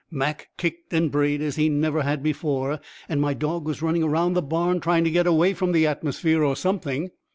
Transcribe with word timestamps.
Mac 0.09 0.47
kicked 0.57 0.91
and 0.93 1.11
brayed 1.11 1.43
as 1.43 1.57
he 1.57 1.69
never 1.69 2.01
had 2.01 2.23
before, 2.23 2.79
and 3.07 3.21
my 3.21 3.35
dog 3.35 3.67
was 3.67 3.83
running 3.83 4.03
round 4.03 4.35
the 4.35 4.41
barn 4.41 4.79
trying 4.79 5.03
to 5.03 5.11
get 5.11 5.27
away 5.27 5.53
from 5.53 5.73
the 5.73 5.85
atmosphere 5.85 6.43
or 6.43 6.55
something. 6.55 7.11